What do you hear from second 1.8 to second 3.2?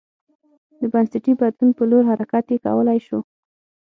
لور حرکت یې کولای شو